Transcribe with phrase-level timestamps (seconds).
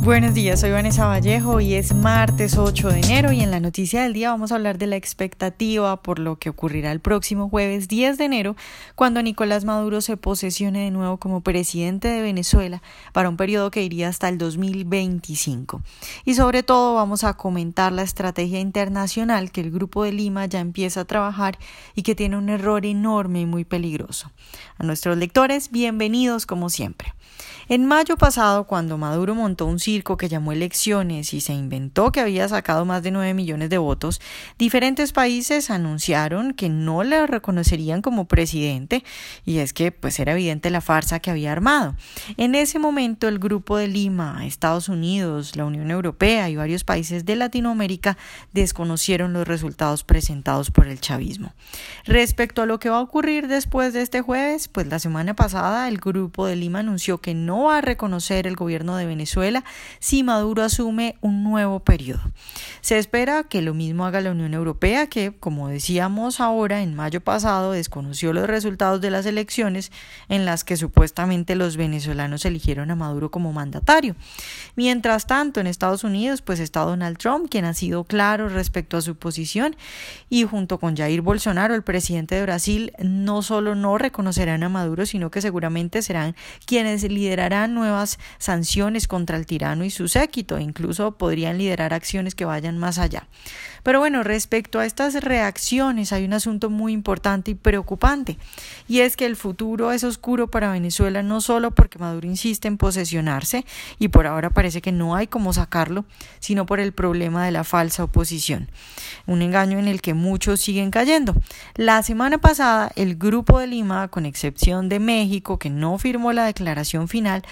[0.00, 4.02] Buenos días, soy Vanessa Vallejo y es martes 8 de enero y en la noticia
[4.02, 7.88] del día vamos a hablar de la expectativa por lo que ocurrirá el próximo jueves
[7.88, 8.56] 10 de enero
[8.94, 12.80] cuando Nicolás Maduro se posesione de nuevo como presidente de Venezuela
[13.12, 15.82] para un periodo que iría hasta el 2025.
[16.24, 20.60] Y sobre todo vamos a comentar la estrategia internacional que el Grupo de Lima ya
[20.60, 21.58] empieza a trabajar
[21.94, 24.30] y que tiene un error enorme y muy peligroso.
[24.78, 27.12] A nuestros lectores, bienvenidos como siempre.
[27.68, 32.20] En mayo pasado, cuando Maduro montó un circo que llamó elecciones y se inventó que
[32.20, 34.20] había sacado más de 9 millones de votos,
[34.58, 39.02] diferentes países anunciaron que no le reconocerían como presidente
[39.46, 41.96] y es que pues era evidente la farsa que había armado.
[42.36, 47.24] En ese momento el Grupo de Lima, Estados Unidos, la Unión Europea y varios países
[47.24, 48.18] de Latinoamérica
[48.52, 51.54] desconocieron los resultados presentados por el chavismo.
[52.04, 55.88] Respecto a lo que va a ocurrir después de este jueves, pues la semana pasada
[55.88, 59.64] el Grupo de Lima anunció que no va a reconocer el gobierno de Venezuela
[59.98, 62.20] si Maduro asume un nuevo periodo.
[62.80, 67.20] Se espera que lo mismo haga la Unión Europea, que, como decíamos ahora, en mayo
[67.20, 69.92] pasado desconoció los resultados de las elecciones
[70.28, 74.16] en las que supuestamente los venezolanos eligieron a Maduro como mandatario.
[74.76, 79.02] Mientras tanto, en Estados Unidos, pues está Donald Trump, quien ha sido claro respecto a
[79.02, 79.76] su posición,
[80.28, 85.06] y junto con Jair Bolsonaro, el presidente de Brasil, no solo no reconocerán a Maduro,
[85.06, 86.34] sino que seguramente serán
[86.66, 92.34] quienes liderarán nuevas sanciones contra el tirano y su séquito, e incluso podrían liderar acciones
[92.34, 93.26] que vayan más allá.
[93.82, 98.38] Pero bueno, respecto a estas reacciones hay un asunto muy importante y preocupante,
[98.88, 102.76] y es que el futuro es oscuro para Venezuela no solo porque Maduro insiste en
[102.76, 103.64] posesionarse,
[103.98, 106.04] y por ahora parece que no hay cómo sacarlo,
[106.40, 108.68] sino por el problema de la falsa oposición,
[109.26, 111.34] un engaño en el que muchos siguen cayendo.
[111.74, 116.46] La semana pasada, el Grupo de Lima, con excepción de México, que no firmó la
[116.46, 117.42] declaración final,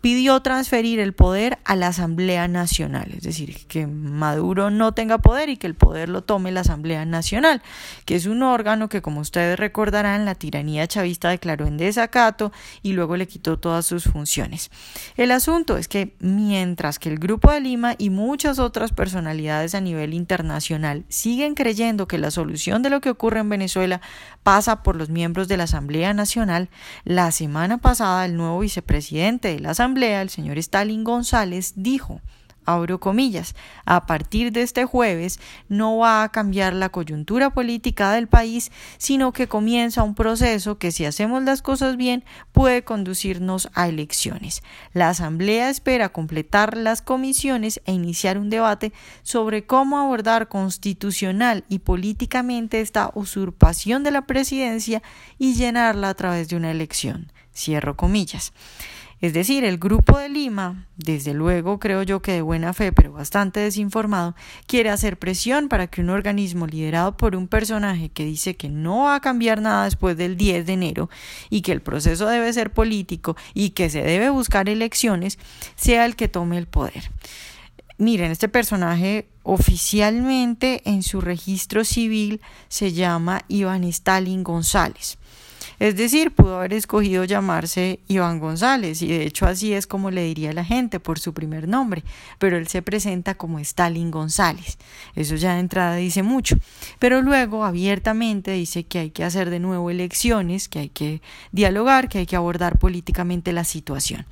[0.00, 5.48] pidió transferir el poder a la Asamblea Nacional, es decir, que Maduro no tenga poder
[5.48, 7.60] y que el poder lo tome la Asamblea Nacional,
[8.04, 12.52] que es un órgano que, como ustedes recordarán, la tiranía chavista declaró en desacato
[12.84, 14.70] y luego le quitó todas sus funciones.
[15.16, 19.80] El asunto es que mientras que el Grupo de Lima y muchas otras personalidades a
[19.80, 24.00] nivel internacional siguen creyendo que la solución de lo que ocurre en Venezuela
[24.44, 26.68] pasa por los miembros de la Asamblea Nacional,
[27.02, 32.20] la semana pasada el nuevo vicepresidente de la Asamblea, el señor Stalin González, dijo
[32.66, 38.26] abro comillas, a partir de este jueves no va a cambiar la coyuntura política del
[38.26, 43.88] país, sino que comienza un proceso que si hacemos las cosas bien puede conducirnos a
[43.88, 44.62] elecciones.
[44.92, 48.92] La Asamblea espera completar las comisiones e iniciar un debate
[49.22, 55.02] sobre cómo abordar constitucional y políticamente esta usurpación de la presidencia
[55.38, 57.32] y llenarla a través de una elección.
[57.54, 58.52] Cierro comillas.
[59.20, 63.12] Es decir, el Grupo de Lima, desde luego creo yo que de buena fe, pero
[63.12, 64.34] bastante desinformado,
[64.66, 69.04] quiere hacer presión para que un organismo liderado por un personaje que dice que no
[69.04, 71.10] va a cambiar nada después del 10 de enero
[71.48, 75.38] y que el proceso debe ser político y que se debe buscar elecciones,
[75.76, 77.10] sea el que tome el poder.
[77.98, 85.16] Miren, este personaje oficialmente en su registro civil se llama Iván Stalin González.
[85.78, 90.24] Es decir, pudo haber escogido llamarse Iván González y de hecho así es como le
[90.24, 92.02] diría la gente por su primer nombre,
[92.38, 94.78] pero él se presenta como Stalin González.
[95.14, 96.56] Eso ya de entrada dice mucho,
[96.98, 101.20] pero luego abiertamente dice que hay que hacer de nuevo elecciones, que hay que
[101.52, 104.24] dialogar, que hay que abordar políticamente la situación.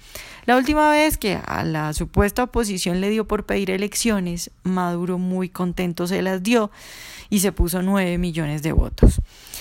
[0.47, 5.49] La última vez que a la supuesta oposición le dio por pedir elecciones, Maduro muy
[5.49, 6.71] contento se las dio
[7.31, 9.21] y se puso nueve millones de votos.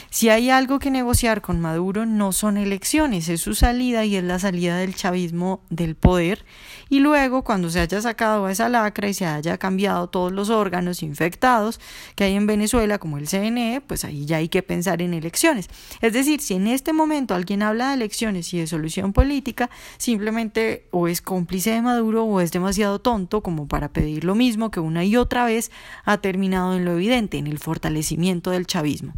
[0.10, 4.24] Si hay algo que negociar con Maduro no son elecciones, es su salida y es
[4.24, 6.46] la salida del chavismo del poder.
[6.90, 10.50] Y luego, cuando se haya sacado a esa lacra y se haya cambiado todos los
[10.50, 11.80] órganos infectados
[12.16, 15.70] que hay en Venezuela, como el CNE, pues ahí ya hay que pensar en elecciones.
[16.02, 20.88] Es decir, si en este momento alguien habla de elecciones y de solución política, simplemente
[20.92, 24.80] o es cómplice de Maduro o es demasiado tonto como para pedir lo mismo que
[24.80, 25.72] una y otra vez
[26.06, 29.14] ha terminado en lo evidente, en el fortalecimiento del chavismo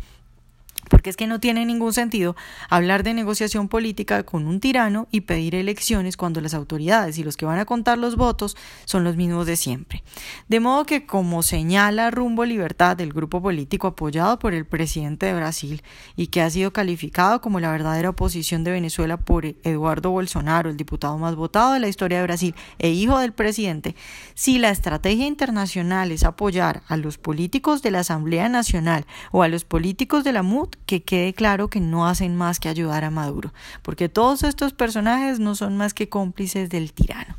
[1.10, 2.36] es que no tiene ningún sentido
[2.69, 7.38] hablar de negociación política con un tirano y pedir elecciones cuando las autoridades y los
[7.38, 10.04] que van a contar los votos son los mismos de siempre.
[10.48, 15.34] De modo que, como señala Rumbo Libertad, del grupo político apoyado por el presidente de
[15.34, 15.84] Brasil
[16.16, 20.78] y que ha sido calificado como la verdadera oposición de Venezuela por Eduardo Bolsonaro, el
[20.78, 23.96] diputado más votado de la historia de Brasil e hijo del presidente,
[24.34, 29.48] si la estrategia internacional es apoyar a los políticos de la Asamblea Nacional o a
[29.48, 33.12] los políticos de la MUT, que quede claro que no hacen más que ayudar a
[33.12, 37.36] Maduro, porque todos estos personajes no son más que cómplices del tirano.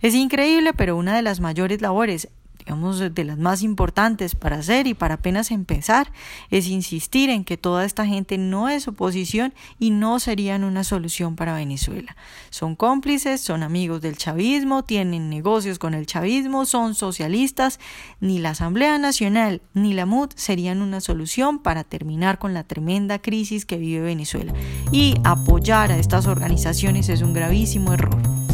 [0.00, 2.28] Es increíble, pero una de las mayores labores
[2.68, 6.12] digamos, de las más importantes para hacer y para apenas empezar,
[6.50, 11.34] es insistir en que toda esta gente no es oposición y no serían una solución
[11.34, 12.14] para Venezuela.
[12.50, 17.80] Son cómplices, son amigos del chavismo, tienen negocios con el chavismo, son socialistas.
[18.20, 23.18] Ni la Asamblea Nacional ni la MUD serían una solución para terminar con la tremenda
[23.18, 24.52] crisis que vive Venezuela.
[24.92, 28.47] Y apoyar a estas organizaciones es un gravísimo error.